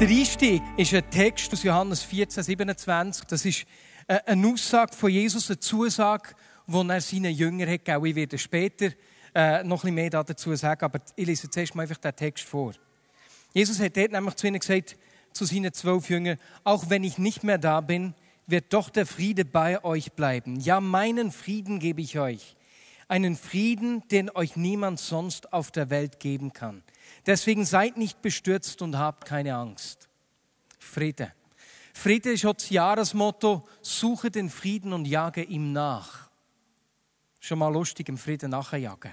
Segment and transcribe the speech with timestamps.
[0.00, 3.24] Der Einstieg ist ein Text aus Johannes 14, 27.
[3.26, 3.66] Das ist
[4.06, 6.36] äh, eine Aussage von Jesus, eine Zusage,
[6.68, 8.06] die er seinen Jüngern hat gegeben.
[8.06, 8.92] Ich werde später
[9.34, 12.44] äh, noch ein bisschen mehr dazu sagen, aber ich lese zuerst mal einfach den Text
[12.44, 12.74] vor.
[13.52, 14.96] Jesus hat dort nämlich zu ihnen gesagt,
[15.32, 18.14] zu seinen zwölf Jüngern, auch wenn ich nicht mehr da bin,
[18.46, 20.60] wird doch der Friede bei euch bleiben.
[20.60, 22.54] Ja, meinen Frieden gebe ich euch.
[23.08, 26.84] Einen Frieden, den euch niemand sonst auf der Welt geben kann.
[27.28, 30.08] Deswegen seid nicht bestürzt und habt keine Angst.
[30.78, 31.30] Friede.
[31.92, 36.30] Friede ist das Jahresmotto, suche den Frieden und jage ihm nach.
[37.38, 39.12] Schon mal lustig, im Frieden nachjagen.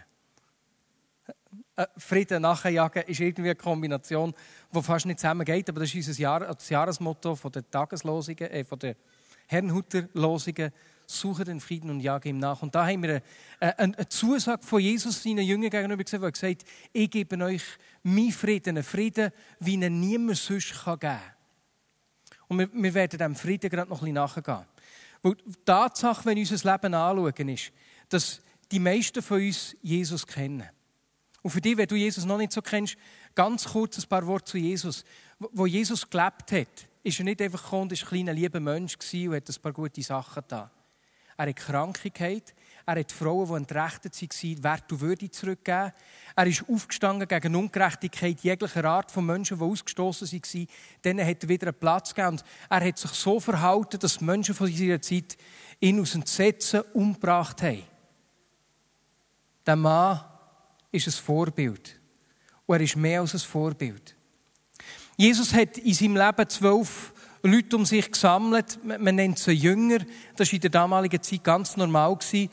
[1.76, 4.34] Äh, Frieden nachjagen ist irgendwie eine Kombination,
[4.74, 8.64] die fast nicht zusammengeht, aber das ist unser Jahr, das Jahresmotto von der Tageslosungen, äh,
[8.64, 8.96] von der
[9.48, 10.72] Herrnhuter-Losungen,
[11.08, 12.62] suche den Frieden und jage ihm nach.
[12.62, 13.22] Und da haben wir
[13.60, 17.64] eine, Zusage von Jesus seinen Jüngern gegenüber gesehen, wo gesagt hat, ich gebe euch
[18.04, 21.20] meinen Frieden, einen Frieden, wie ihn niemand sonst geben kann.
[22.48, 24.66] Und wir, werden diesem Frieden gerade noch ein bisschen nachgehen.
[25.22, 27.72] Weil die Tatsache, wenn wir unser Leben anschauen, ist,
[28.10, 30.70] dass die meisten von uns Jesus kennen.
[31.42, 32.98] Und für dich, wenn du Jesus noch nicht so kennst,
[33.36, 35.04] ganz kurz ein paar Worte zu Jesus.
[35.38, 39.36] Wo Jesus gelebt hat, ist er nicht einfach gekommen war ein kleiner, lieber Mensch und
[39.36, 40.72] hat ein paar gute Sachen getan.
[41.38, 42.54] Er hat Krankheit,
[42.86, 45.92] er hat Frauen, die entrechtet waren, Wert und Würde zurückgegeben.
[46.36, 50.68] Er ist aufgestanden gegen Ungerechtigkeit jeglicher Art von Menschen, die ausgestoßen waren.
[51.04, 52.38] Denen hat er wieder einen Platz gegeben.
[52.38, 55.38] Und er hat sich so verhalten, dass Menschen von seiner Zeit
[55.80, 57.84] ihn aus Entsetzen umgebracht haben.
[59.66, 60.24] Der Mann
[60.92, 62.00] ist ein Vorbild.
[62.66, 64.16] Und er ist mehr als ein Vorbild.
[65.18, 67.14] Jesus hat in seinem Leben zwölf
[67.48, 68.80] Leute um sich gesammelt.
[68.84, 70.00] Man nennt sie Jünger.
[70.36, 72.18] Das war in der damaligen Zeit ganz normal.
[72.34, 72.48] Äh,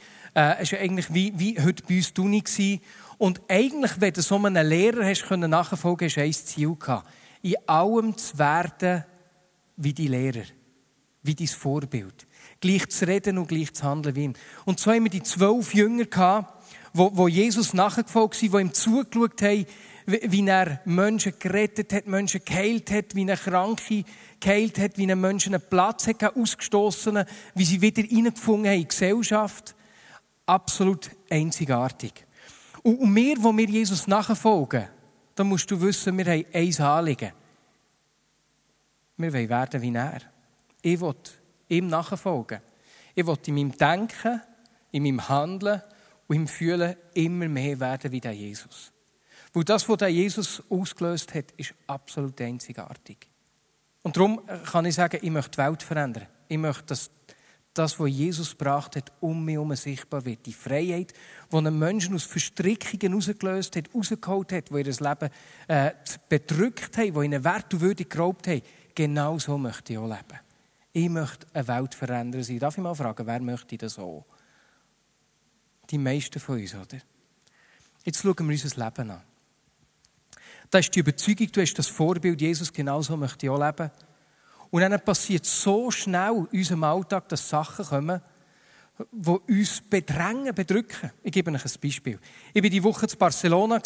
[0.61, 2.81] es war eigentlich wie, wie heute bei uns die Uni.
[3.19, 7.09] Und eigentlich, wenn du so einen Lehrer hast können nachfolgen, hast du ein Ziel gehabt.
[7.43, 9.05] In allem zu werden
[9.77, 10.45] wie die Lehrer.
[11.23, 12.27] Wie dein Vorbild.
[12.61, 14.35] Gleich zu reden und gleich zu handeln wie ihm.
[14.65, 16.53] Und so haben wir die zwölf Jünger gehabt,
[16.93, 19.67] wo, wo Jesus nachgefolgt sind, die ihm zugeschaut haben,
[20.07, 24.05] wie er Menschen gerettet hat, Menschen geheilt hat, wie er Kranke
[24.41, 27.25] geheilt hat, wie er Menschen einen Platz hat, ausgestoßenen,
[27.55, 29.75] wie sie wieder reingefunden haben in die Gesellschaft.
[30.47, 32.27] Absolut einzigartig.
[32.83, 34.89] Und wir, wo wir Jesus nachfolgen,
[35.35, 37.33] da musst du wissen, wir haben ein Anliegen.
[39.17, 40.21] Wir wollen werden wie er.
[40.83, 41.15] Ich will
[41.69, 42.61] ihm nachfolgen.
[43.15, 44.41] Ich will in meinem Denken,
[44.91, 45.81] in meinem Handeln
[46.27, 48.93] und im Fühlen immer mehr werden wie der Jesus.
[49.53, 53.27] Weil das, was Jesus ausgelöst hat, ist absolut einzigartig.
[54.03, 56.27] Und darum kann ich sagen, ich möchte die Welt verändern.
[56.49, 57.11] Ich möchte, dass
[57.75, 60.45] das, was Jesus gebracht hat, um mich herum sichtbar wird.
[60.45, 61.15] Die Freiheit,
[61.51, 65.31] die einen Menschen aus Verstrickungen herausgelöst hat, rausgeholt hat, die ihr Leben
[65.69, 65.91] äh,
[66.29, 68.63] bedrückt haben, die ihnen Wert und Würde geraubt haben.
[68.95, 70.41] Genau so möchte ich auch leben.
[70.93, 72.59] Ich möchte eine Welt verändern sein.
[72.59, 74.27] Darf ich mal fragen, wer möchte das auch?
[75.89, 76.99] Die meisten von uns, oder?
[78.05, 79.23] Jetzt schauen wir uns unser Leben an.
[80.73, 83.91] Da ist die Überzeugung, du hast das Vorbild Jesus, genauso möchte ich auch leben.
[84.71, 88.23] Und dann passiert so schnell in unserem Alltag, dass Sachen kommen,
[89.13, 91.11] die uns bedrängen, bedrücken.
[91.23, 92.19] Ich gebe euch ein Beispiel.
[92.55, 93.83] Ich war die Woche in Barcelona,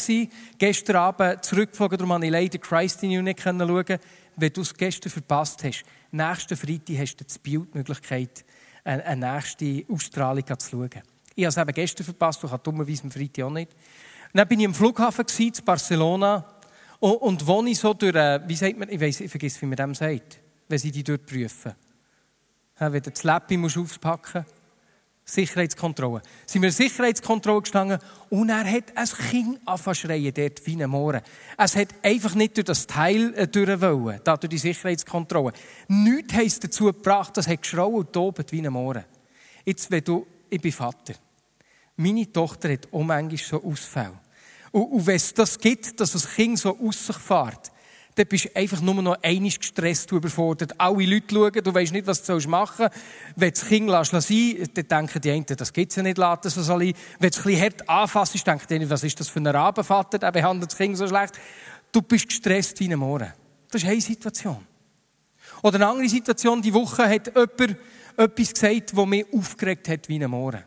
[0.56, 3.98] gestern Abend zurückgeflogen, darum konnte ich leider Christ in nicht schauen.
[4.36, 5.82] Wenn du es gestern verpasst hast,
[6.12, 8.44] nächsten Freitag hast du die Bildmöglichkeit,
[8.84, 11.02] eine nächste Ausstrahlung zu schauen.
[11.34, 13.72] Ich habe es eben gestern verpasst, ich habe dummerweise am Freitag auch nicht.
[13.72, 16.44] Und dann bin ich am Flughafen in Barcelona
[17.06, 19.66] und, und wo ich so durch, äh, wie sagt man, ich, weiss, ich vergesse, wie
[19.66, 21.72] man dem sagt, wenn sie die dort prüfen.
[22.80, 24.56] Ja, wenn du das Läppi musst aufpacken musst.
[25.28, 26.22] Sicherheitskontrolle.
[26.46, 27.98] Sind wir in Sicherheitskontrolle gestanden
[28.30, 31.20] und er hat ein Kind angefangen dort wie ein Mohren.
[31.56, 35.52] Es hat einfach nicht durch das Teil äh, durch wollen, da durch die Sicherheitskontrolle.
[35.88, 39.04] Nichts heisst dazu gebracht, das hat geschrauen und tobt wie ein Mohren.
[39.64, 41.14] Jetzt, wenn du, ich bin Vater.
[41.96, 44.20] Meine Tochter hat auch manchmal so Ausfälle.
[44.76, 47.72] Und, und wenn es das gibt, dass das Kind so aus sich fährt,
[48.14, 50.78] dann bist du einfach nur noch einig gestresst und überfordert.
[50.78, 52.96] Alle Leute schauen, du weißt nicht, was du machen sollst.
[53.36, 56.40] Wenn das Kind lässt, sein dann denken die einen, das gibt es ja nicht, lassen,
[56.42, 56.96] das soll ich.
[57.18, 60.70] Wenn es ein hart anfasst, denken die was ist das für ein Rabenvater, der behandelt
[60.70, 61.40] das Kind so schlecht.
[61.90, 63.32] Du bist gestresst wie ein Mohren.
[63.70, 64.66] Das ist eine Situation.
[65.62, 67.78] Oder eine andere Situation, die Woche hat jemand
[68.14, 70.64] etwas gesagt, das mich aufgeregt hat wie ein Mohren.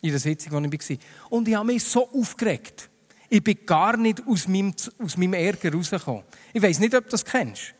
[0.00, 0.96] In der Sitzung, wo ich war.
[1.28, 2.89] Und ich habe mich so aufgeregt.
[3.32, 6.24] Ich bin gar nicht aus meinem, aus meinem Ärger rausgekommen.
[6.52, 7.74] Ich weiß nicht, ob du das kennst.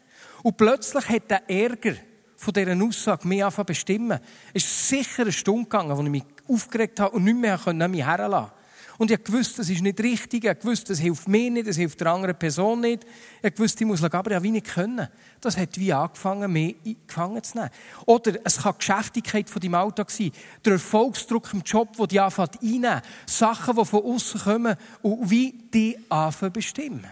[0.44, 1.96] Und plötzlich hat der Ärger
[2.36, 4.20] von dieser Aussage mich anfangen bestimmen.
[4.54, 7.90] Es ist sicher eine Stunde gegangen, wo ich mich aufgeregt habe und nicht mehr an
[7.90, 8.52] mich herlassen
[9.00, 10.44] Und ich wusste, das ist nicht richtig.
[10.44, 13.06] Ich wusste, das hilft mir nicht, das hilft der anderen Person nicht.
[13.42, 15.08] Ich wusste, ich muss aber ich habe nicht können.
[15.40, 16.76] Das hat wie angefangen, mich
[17.06, 17.70] gefangen zu nehmen.
[18.04, 20.32] Oder es kann die Geschäftigkeit von deinem Alltag sein.
[20.62, 23.00] Der Erfolgsdruck im Job, der dich anfängt einnehmen.
[23.24, 27.06] Sachen, die von außen kommen und wie die anfangen bestimmen.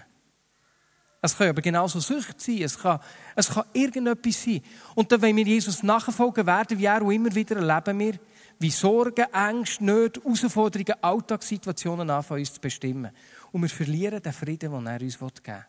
[1.23, 2.61] Es kann aber genauso Sucht sein.
[2.61, 3.01] Es kann,
[3.35, 4.61] es kann irgendetwas sein.
[4.95, 8.19] Und dann, wenn wir Jesus nachfolgen werden, wie er auch immer wieder erleben wir,
[8.59, 13.13] wie Sorgen, Ängste, Nöte, Herausforderungen, Alltagssituationen anfangen uns zu bestimmen.
[13.53, 15.65] Und wir verlieren den Frieden, den er uns geben will.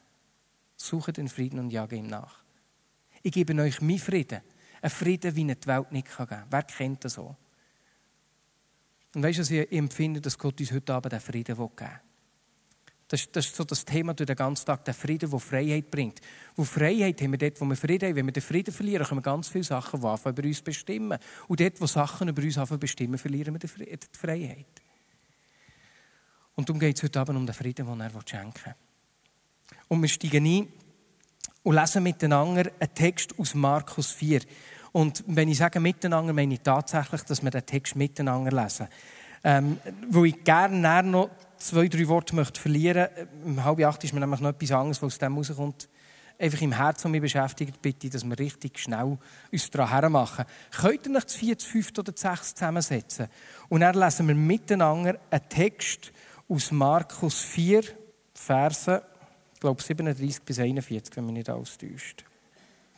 [0.75, 2.43] Suche den Frieden und jage ihm nach.
[3.21, 4.41] Ich gebe euch meinen Frieden.
[4.81, 6.45] Einen Frieden, wie ihn die Welt nicht geben kann.
[6.49, 7.35] Wer kennt das so?
[9.13, 12.08] Und weißt du, ich empfinde, dass Gott uns heute Abend den Frieden geben will.
[13.09, 16.21] Das, das, ist so das Thema durch den ganzen Tag, der Frieden, der Freiheit bringt.
[16.55, 18.15] Wo Freiheit haben wir dort, wo wir Frieden haben.
[18.15, 21.17] Wenn wir den Frieden verlieren, können wir ganz viele Sachen die über uns bestimmen.
[21.47, 24.67] Und dort, wo Sachen über uns bestimmen, verlieren wir die Freiheit.
[26.53, 28.75] Und darum geht es heute Abend um den Frieden, den er schenken will.
[29.87, 30.67] Und wir steigen ein
[31.63, 34.41] und lesen miteinander einen Text aus Markus 4.
[34.91, 38.87] Und wenn ich sage miteinander, meine ich tatsächlich, dass wir den Text miteinander lesen.
[39.43, 39.77] Ähm,
[40.09, 43.27] wo ich gerne noch zwei, drei Worte möchte verlieren möchte.
[43.45, 45.89] Um halb acht ist mir nämlich noch etwas anderes, was aus dem rauskommt.
[46.37, 49.17] Einfach im Herzen mich beschäftigt, bitte, dass wir richtig schnell
[49.51, 50.45] uns daran hermachen.
[50.71, 53.27] Könnt ihr euch zu vier, zu fünf oder zu sechs zusammensetzen?
[53.67, 56.13] Und dann lesen wir miteinander einen Text
[56.47, 57.83] aus Markus 4,
[58.33, 59.03] Verse,
[59.53, 62.23] ich glaube 37 bis 41, wenn mich nicht alles täuscht.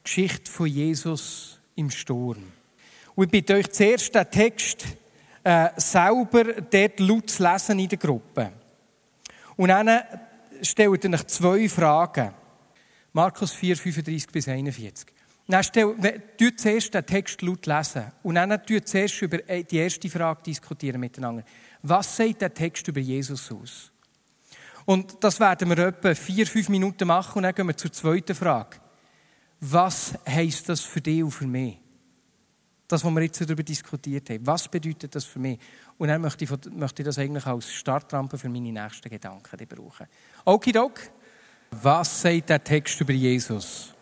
[0.03, 2.43] Geschichte von Jesus im Sturm.
[3.15, 4.85] Und ich bitte euch zuerst den Text
[5.43, 8.51] äh, selber dort laut zu lesen in der Gruppe.
[9.57, 10.01] Und dann
[10.61, 12.33] stellt er euch zwei Fragen.
[13.13, 15.07] Markus 4, 35 bis 41.
[15.47, 15.97] Dann stellt,
[16.57, 20.99] zuerst den Text laut lesen und dann tut zuerst über äh, die erste Frage diskutieren
[20.99, 21.43] miteinander.
[21.81, 23.91] Was sagt der Text über Jesus aus?
[24.85, 28.35] Und das werden wir etwa vier, fünf Minuten machen und dann gehen wir zur zweiten
[28.35, 28.77] Frage.
[29.59, 31.80] Was heisst das für dich und für mich?
[32.91, 34.45] Das, was wir jetzt darüber diskutiert haben.
[34.45, 35.57] Was bedeutet das für mich?
[35.97, 40.07] Und dann möchte ich, möchte ich das eigentlich als Startrampe für meine nächsten Gedanken brauchen.
[40.43, 40.99] Okidok.
[41.81, 43.93] Was sagt der Text über Jesus?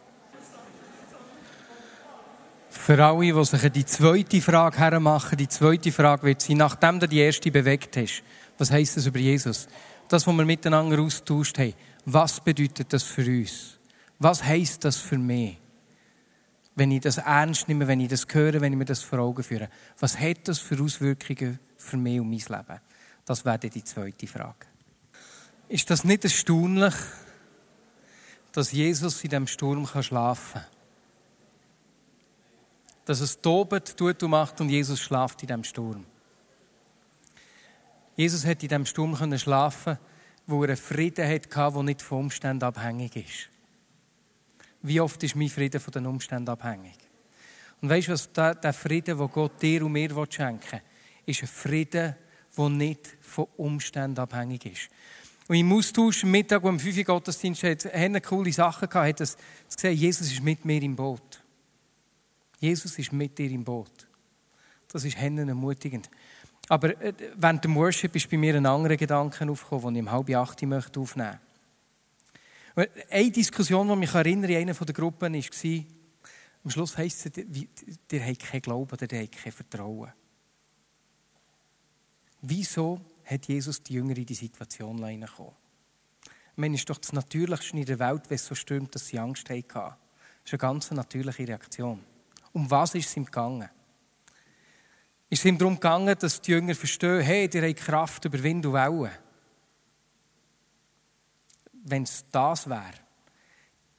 [2.72, 7.08] Für alle, die sich die zweite Frage hermachen, die zweite Frage wird sein, nachdem du
[7.08, 8.24] die erste bewegt hast,
[8.58, 9.68] was heisst das über Jesus?
[10.08, 11.76] Das, was wir miteinander austauscht haben,
[12.06, 13.78] was bedeutet das für uns?
[14.18, 15.59] Was heisst das für mich?
[16.80, 19.44] Wenn ich das ernst nehme, wenn ich das höre, wenn ich mir das vor Augen
[19.44, 19.70] führe.
[20.00, 22.80] Was hat das für Auswirkungen für mich und mein Leben?
[23.26, 24.66] Das wäre die zweite Frage.
[25.68, 26.96] Ist das nicht erstaunlich,
[28.52, 30.72] dass Jesus in diesem Sturm schlafen kann?
[33.06, 36.06] Dass es tobet, tut und macht und Jesus schlaft in diesem Sturm.
[38.16, 40.00] Jesus hat in diesem Sturm schlafen
[40.50, 43.59] wo er einen Frieden hatte, der nicht vom Umständen abhängig ist.
[44.82, 46.98] Wie oft ist mein Frieden von den Umständen abhängig?
[47.82, 50.82] Und weißt du, was der, der Frieden, den Gott dir und mir schenken will,
[51.26, 52.16] ist ein Frieden,
[52.58, 54.90] der nicht von Umständen abhängig ist.
[55.48, 57.06] Und im Austausch am Mittag, im 5.
[57.06, 59.38] Gottesdienst hat, haben coole Sachen gehabt, hat es
[59.74, 61.42] gesehen, Jesus ist mit mir im Boot.
[62.60, 64.08] Jesus ist mit dir im Boot.
[64.92, 66.10] Das ist Hennen ermutigend.
[66.68, 70.12] Aber äh, während dem Worship ist bei mir ein anderer Gedanke aufgekommen, den ich um
[70.12, 70.80] halb acht aufnehmen
[71.18, 71.40] möchte.
[72.76, 75.86] Eine Diskussion, die mich erinnere, in einer der Gruppen war,
[76.64, 77.46] am Schluss heisst es,
[78.12, 80.12] der hat keinen Glauben oder der hat kein Vertrauen.
[82.42, 85.00] Wieso hat Jesus die Jünger in die Situation
[86.60, 89.18] meine, es ist doch das Natürlichste in der Welt, wenn es so stürmt, dass sie
[89.18, 89.64] Angst hatten.
[89.72, 89.96] Das
[90.46, 92.04] ist eine ganz natürliche Reaktion.
[92.52, 93.70] Um was ist es ihm gegangen?
[95.30, 98.66] Ist es ihm darum gegangen, dass die Jünger verstehen, hey, der hat Kraft über Wind
[98.66, 99.12] und Wellen?
[101.90, 102.94] Wenn es das wäre,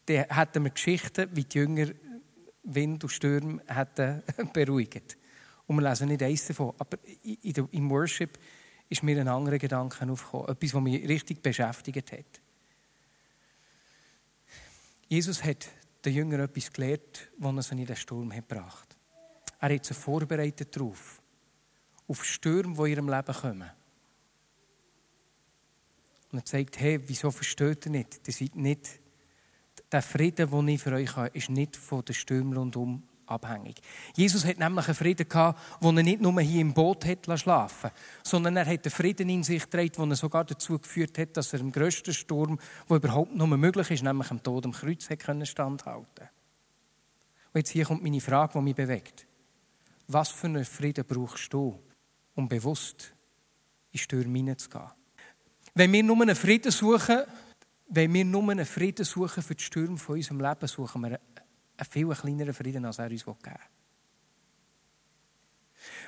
[0.06, 1.88] dann hätten wir Geschichten, wie die Jünger
[2.62, 5.16] Wind und Stürme hätten beruhigt.
[5.66, 6.74] Und wir lesen nicht eins davon.
[6.78, 8.38] Aber im Worship
[8.88, 10.48] ist mir ein anderer Gedanke aufgekommen.
[10.48, 12.40] Etwas, was mich richtig beschäftigt hat.
[15.08, 15.68] Jesus hat
[16.04, 18.96] den Jüngern etwas gelehrt, was er sie in den Sturm hat gebracht
[19.60, 21.22] Er hat sie vorbereitet darauf,
[22.08, 23.70] auf Stürme, die in ihrem Leben kommen.
[26.32, 28.20] Und er sagt, hey, wieso versteht ihr nicht?
[28.26, 29.00] Ihr seid nicht
[29.90, 33.80] der Frieden, den ich für euch habe, ist nicht von den Stürmen rundum abhängig.
[34.14, 37.90] Jesus hat nämlich einen Frieden gehabt, den er nicht nur hier im Boot hat schlafen
[38.22, 41.52] sondern er hat einen Frieden in sich getragen, der er sogar dazu geführt hat, dass
[41.52, 42.58] er im grössten Sturm,
[42.88, 46.28] der überhaupt nur möglich ist, nämlich am Tod am Kreuz, hat standhalten.
[47.52, 49.26] Und jetzt hier kommt meine Frage, die mich bewegt.
[50.08, 51.80] Was für einen Frieden brauchst du,
[52.34, 53.12] um bewusst
[53.92, 54.99] in Stürme hineinzugehen?
[55.74, 57.20] Wenn wir nur einen Frieden suchen,
[57.88, 61.90] wenn wir nur einen Frieden suchen für die Stürme von unserem Leben, suchen wir einen
[61.90, 63.54] viel kleineren Frieden, als er uns geben will.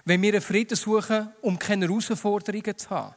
[0.04, 3.14] Wenn wir einen Frieden suchen, um keine Herausforderungen zu haben,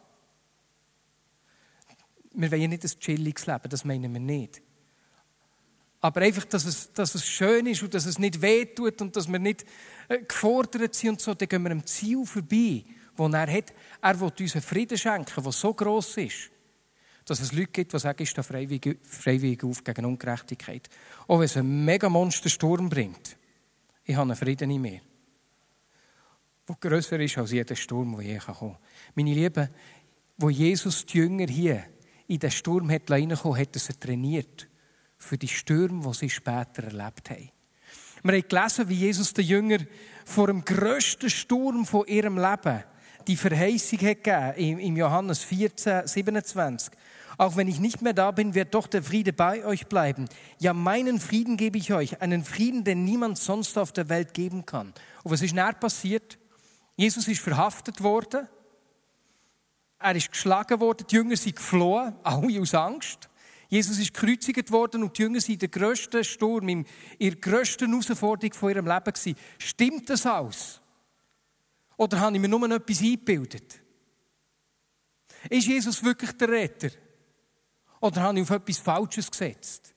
[2.38, 4.62] wir wollen ja nicht ein chilliges Leben, das meinen wir nicht.
[6.02, 9.28] Aber einfach, dass es, dass es schön ist und dass es nicht wehtut und dass
[9.28, 9.66] wir nicht
[10.08, 12.86] äh, gefordert sind und so, dann gehen wir am Ziel vorbei,
[13.18, 13.74] das er hat.
[14.02, 16.52] Er will uns einen Frieden schenken, der so gross ist,
[17.26, 20.90] dass es Leute gibt, die sagen, ich stehe freiwillig, freiwillig auf gegen Ungerechtigkeit.
[21.28, 23.38] Auch wenn es einen mega Monstersturm bringt.
[24.04, 25.02] Ich habe einen Frieden in mir.
[26.68, 28.78] Der grösser ist als jeder Sturm, der je kommen kann.
[29.16, 29.70] Meine Lieben,
[30.38, 31.84] wo Jesus die Jünger hier
[32.28, 34.68] in den Sturm hat reinkommen, hat er sie trainiert
[35.18, 37.50] für die Stürme, die sie später erlebt haben.
[38.24, 39.78] Wir haben gelesen, wie Jesus den Jünger
[40.26, 42.84] vor dem grössten Sturm von ihrem Leben
[43.28, 46.92] die Verheißung hat gegeben, im Johannes 14, 27.
[47.38, 50.30] Auch wenn ich nicht mehr da bin, wird doch der Friede bei euch bleiben.
[50.60, 54.66] Ja, meinen Frieden gebe ich euch, einen Frieden, den niemand sonst auf der Welt geben
[54.66, 54.94] kann.
[55.24, 56.38] Und was ist näher passiert?
[56.96, 58.48] Jesus ist verhaftet worden.
[60.00, 61.06] Er ist geschlagen worden.
[61.10, 63.30] Die Jünger sind geflohen, alle aus Angst.
[63.68, 66.86] Jesus ist gekreuzigt worden und die Jünger sind in der grössten Sturm, in
[67.20, 69.36] der grössten Herausforderung von ihrem Leben gewesen.
[69.58, 70.80] Stimmt das alles?
[71.98, 73.80] Oder habe ich mir nur etwas eingebildet?
[75.50, 76.90] Ist Jesus wirklich der Retter?
[78.02, 79.96] Oder habe ich auf etwas Falsches gesetzt?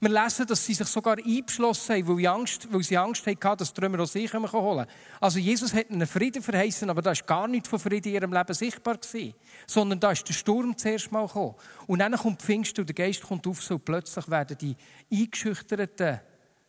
[0.00, 3.56] Wir lesen, dass sie sich sogar eingeschlossen haben, weil, sie Angst, weil sie Angst hatten,
[3.56, 4.86] dass die Römer auch sie holen können.
[5.20, 8.32] Also Jesus hat ihnen Frieden verheißen, aber da war gar nichts von Frieden in ihrem
[8.32, 8.96] Leben sichtbar.
[8.96, 9.34] Gewesen.
[9.66, 11.54] Sondern da ist der Sturm zuerst mal gekommen.
[11.86, 14.76] Und dann kommt Pfingst und der Geist kommt auf so und plötzlich werden die
[15.12, 16.20] eingeschüchterten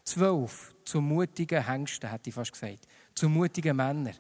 [0.04, 2.88] zwölf zu mutigen Hengsten, hätte ich fast gesagt.
[3.16, 4.16] Zu mutigen Männern.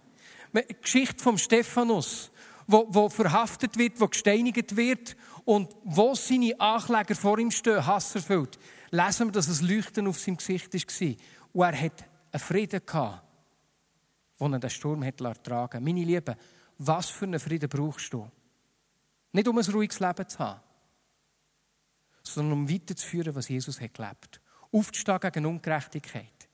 [0.53, 2.31] Die Geschichte vom Stephanus,
[2.67, 8.59] wo, wo verhaftet wird, wo gesteinigt wird und wo seine Ankläger vor ihm stehen, hasserfüllt,
[8.91, 11.15] lesen wir, dass ein Leuchten auf seinem Gesicht war.
[11.53, 13.23] Und er hat einen Frieden gehabt,
[14.39, 16.35] den er den Sturm hat tragen Meine Lieben,
[16.77, 18.29] was für einen Frieden brauchst du?
[19.31, 20.61] Nicht um ein ruhiges Leben zu haben,
[22.21, 24.39] sondern um weiterzuführen, was Jesus hat gelebt.
[24.71, 26.47] Aufzustehen gegen Ungerechtigkeit.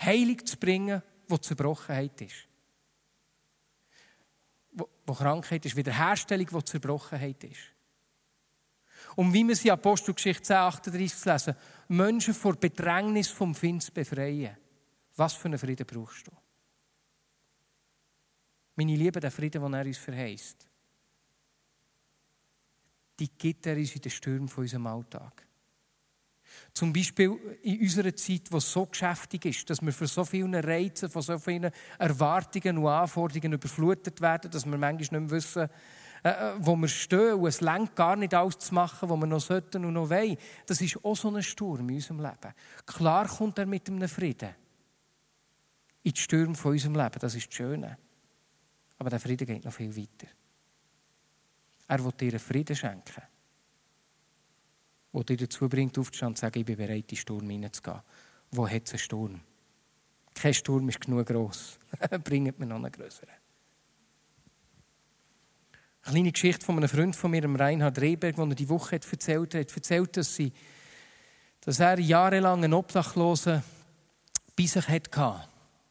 [0.00, 2.48] Heilig zu bringen, wo Zerbrochenheit ist.
[4.72, 7.60] Wo, wo Krankheit ist, Wiederherstellung, wo Zerbrochenheit ist.
[9.16, 11.54] Und wie wir sie in Apostelgeschichte 10, 38 lesen,
[11.88, 14.56] Menschen vor Bedrängnis vom Find befreien.
[15.16, 16.32] Was für einen Frieden brauchst du?
[18.76, 20.68] Meine Liebe, der Frieden, den er uns verheißt,
[23.18, 25.47] die gibt er uns in den Stürmen von unserem Alltag.
[26.72, 31.10] Zum Beispiel in unserer Zeit, es so geschäftig ist, dass wir von so vielen Reizen,
[31.10, 35.68] von so vielen Erwartungen und Anforderungen überflutet werden, dass wir manchmal nicht mehr wissen,
[36.22, 39.26] äh, äh, wo wir stehen und es längt gar nicht alles zu machen, was wir
[39.26, 40.36] noch sollten und noch wollen.
[40.66, 42.54] Das ist auch so ein Sturm in unserem Leben.
[42.86, 44.54] Klar kommt er mit einem Frieden
[46.02, 47.98] in die Stürme von unserem Leben, das ist das Schöne.
[48.98, 50.28] Aber der Frieden geht noch viel weiter.
[51.86, 53.22] Er will dir Frieden schenken
[55.18, 57.98] wo dich dazu bringt, aufzustehen und zu sagen, ich bin bereit, in den Sturm hineinzugehen.
[58.52, 59.40] Wo hat es einen Sturm?
[60.32, 61.76] Kein Sturm ist genug gross.
[62.22, 63.28] Bringt mir noch einen größeren.
[66.02, 69.12] Eine kleine Geschichte von einem Freund von mir, Reinhard Rehberg, die er die Woche hat
[69.12, 69.74] erzählt hat.
[69.74, 70.52] erzählt, dass, sie,
[71.62, 73.64] dass er jahrelang einen Obdachlosen
[74.56, 75.48] bei sich hatte.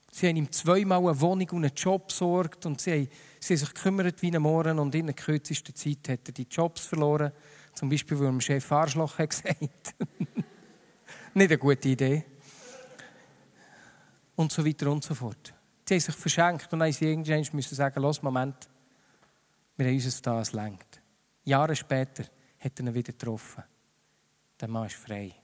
[0.10, 3.10] Sie haben ihm zweimal eine Wohnung und einen Job besorgt und sie haben,
[3.41, 6.48] sie haben sich gekümmert wie ein Mohren und in der kürzesten Zeit hat er die
[6.50, 7.34] Jobs verloren.
[7.77, 9.62] Zum Beispiel, weil dem Chef Arschloch hat gesagt
[11.36, 12.25] Nicht eine gute Idee.
[14.36, 15.53] Und so weiter und so fort.
[15.88, 18.67] Sie haben sich verschenkt und dann sie irgendwann müssen sagen, los, Moment,
[19.75, 21.03] wir haben uns da, es längt.
[21.43, 22.24] Jahre später
[22.57, 23.63] hat er ihn wieder getroffen.
[24.60, 25.36] Der Mann ist frei.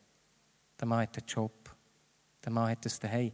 [0.79, 1.69] Der Mann hat einen Job.
[2.43, 3.31] Der Mann hat es daheim.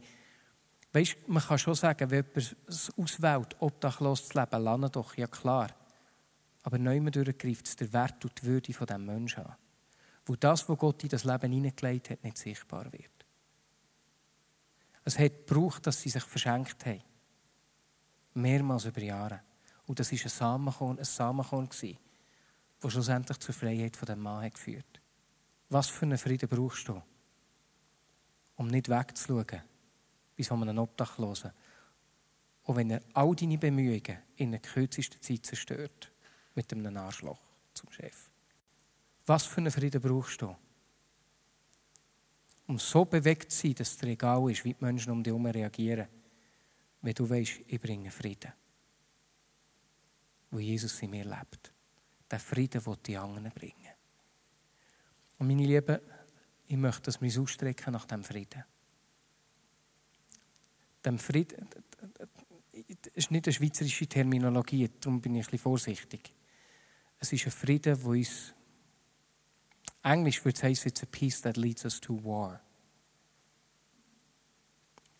[0.92, 5.26] Weißt, man kann schon sagen, wenn jemand es auswählt, obdachlos zu leben, lerne doch, ja
[5.26, 5.70] klar.
[6.62, 9.56] Aber neu durchgreift es der Wert und die Würde von diesem Menschen an.
[10.26, 13.10] Wo das, was Gott in das Leben hineingelegt hat, nicht sichtbar wird.
[15.04, 17.02] Es hat gebraucht, dass sie sich verschenkt haben.
[18.34, 19.40] Mehrmals über Jahre.
[19.86, 21.68] Und das war ein Samenkorn, ein Samenkorn,
[22.80, 25.00] das schlussendlich zur Freiheit von dem Mann geführt
[25.68, 27.02] Was für einen Frieden brauchst du,
[28.56, 29.62] um nicht wegzuschauen,
[30.36, 31.52] wie so einen Obdachlosen,
[32.64, 36.09] auch wenn er all deine Bemühungen in der kürzesten Zeit zerstört,
[36.54, 37.38] mit einem Arschloch
[37.74, 38.30] zum Chef.
[39.26, 40.56] Was für einen Frieden brauchst du,
[42.66, 45.30] um so bewegt zu sein, dass es dir egal ist, wie die Menschen um dich
[45.30, 46.08] herum reagieren,
[47.02, 48.52] wenn du weißt, ich bringe Frieden,
[50.50, 51.72] wo Jesus in mir lebt.
[52.30, 53.92] Der Frieden, den die anderen bringen.
[55.38, 55.98] Und meine Lieben,
[56.66, 58.62] ich möchte, dass wir uns ausstrecken nach dem Frieden.
[61.04, 61.68] Dem Frieden,
[63.02, 66.32] das ist nicht eine schweizerische Terminologie, darum bin ich ein bisschen vorsichtig.
[67.20, 68.54] Es ist ein Frieden, der uns,
[70.02, 72.60] Englisch würde es heißen, it's a peace that leads us to war.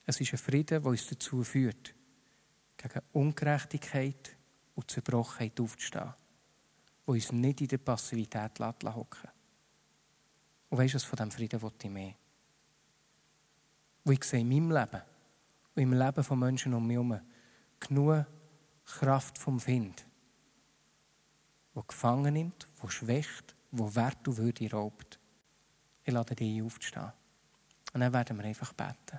[0.07, 1.95] Es ist ein Frieden, der uns dazu führt,
[2.79, 4.37] gegen Ungerechtigkeit
[4.75, 6.15] und Zerbrochenheit aufzustehen,
[7.07, 9.31] der uns nicht in der Passivität hocken
[10.71, 12.15] Und weißt du, was von diesem Frieden will ich mehr?
[14.05, 15.03] Wo ich sehe in meinem Leben
[15.75, 17.21] und im Leben von Menschen um mich herum
[17.79, 18.25] genug
[18.87, 20.07] Kraft vom Find,
[21.81, 25.19] wo gefangen nimmt, wo schwächt, wo Wert und Würde raubt.
[26.05, 27.11] Ich lade dich aufzustehen.
[27.95, 29.19] Und dann werden wir einfach beten.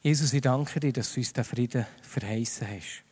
[0.00, 3.04] Jesus, ich danke dir, dass du uns den Frieden verheißen hast.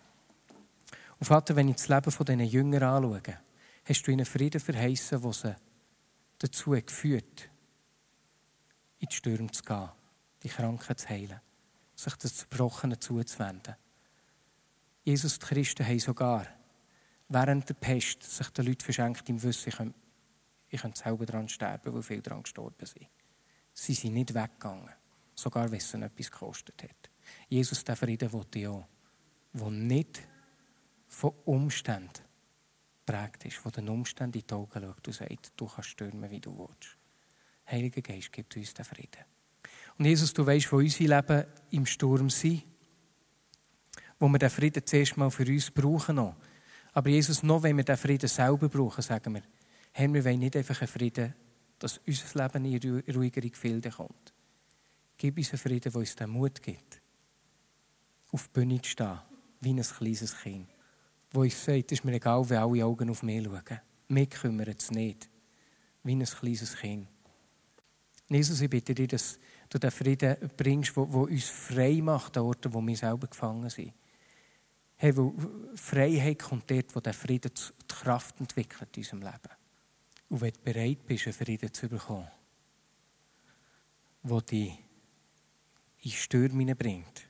[1.19, 3.39] Und Vater, wenn ich das Leben von diesen Jüngern anschaue,
[3.85, 5.57] hast du ihnen Frieden verheißen, der sie
[6.39, 7.51] dazu geführt
[8.99, 9.91] in die Stürme zu gehen,
[10.43, 11.41] die Kranken zu heilen,
[11.95, 13.77] sich das Zerbrochenen zuzuwenden.
[15.05, 16.47] Jesus die Christen haben sogar
[17.33, 19.99] während der Pest sich den Leuten verschenkt im Wissen, ich könnte,
[20.69, 23.09] ich könnte selber daran sterben, weil viele daran gestorben sind.
[23.73, 24.91] Sie sind nicht weggegangen,
[25.35, 27.11] sogar wenn es etwas gekostet hat.
[27.49, 28.87] Jesus, der Frieden will ich auch,
[29.53, 30.23] der nicht
[31.09, 32.23] von Umständen
[33.05, 36.41] prägt ist, der den Umständen in die Augen schaut und sagt, du kannst stürmen, wie
[36.41, 36.97] du willst.
[37.71, 39.25] Heiliger Geist gibt uns den Frieden.
[39.99, 42.65] Und Jesus, du weißt, wo unser Leben im Sturm sind,
[44.19, 46.17] wo wir den Frieden zuerst mal für uns brauchen.
[46.17, 46.37] Noch.
[46.93, 49.43] Aber Jesus, noch wenn wir den Frieden selber brauchen, sagen wir,
[49.93, 51.35] Herr, wir wollen nicht einfach einen Frieden,
[51.79, 54.33] dass unser Leben in ruhigere Gefilde kommt.
[55.17, 57.01] Gib uns einen Frieden, der uns den Mut gibt,
[58.31, 59.19] auf die Bühne zu stehen,
[59.61, 60.69] wie ein kleines Kind,
[61.31, 63.81] wo uns sagt, es ist mir egal, wenn alle Augen auf mich schauen.
[64.09, 65.29] Mich kümmert es nicht,
[66.05, 67.09] wie ein kleines Kind.
[68.29, 72.73] Jesus, ich bitte dich, dass du den Frieden bringst, der uns frei macht an Orten,
[72.73, 73.93] wo wir selber gefangen sind.
[75.03, 75.33] Hey, weil
[75.75, 79.57] Freiheit kommt dort, wo der Frieden die Kraft entwickelt in unserem Leben.
[80.29, 82.29] Und wenn du bereit bist, einen Frieden zu bekommen,
[84.23, 84.79] der dich
[86.03, 87.27] in Stürme bringt,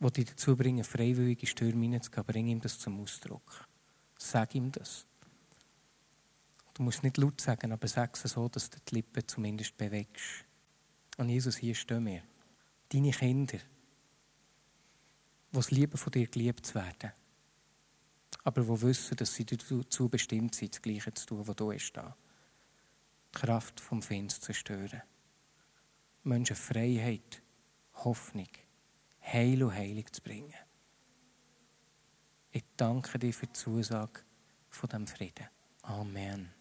[0.00, 3.68] der dich dazu bringt, freiwillige Stürme hineinzugehen, bring ihm das zum Ausdruck.
[4.18, 5.06] Sag ihm das.
[6.74, 10.44] Du musst nicht laut sagen, aber sag es so, dass du die Lippen zumindest bewegst.
[11.18, 12.24] Und Jesus, hier stehen wir.
[12.88, 13.60] Deine Kinder,
[15.52, 17.12] die es lieben, von dir geliebt zu werden.
[18.44, 21.92] Aber die wissen, dass sie dazu bestimmt sind, das Gleiche zu tun, was du hast.
[21.92, 25.02] Die Kraft vom Feind zu zerstören.
[26.22, 27.42] Menschen Freiheit,
[27.94, 28.48] Hoffnung,
[29.22, 30.54] Heil und Heilung zu bringen.
[32.50, 34.20] Ich danke dir für die Zusage
[34.68, 35.48] von dem Frieden.
[35.82, 36.59] Amen.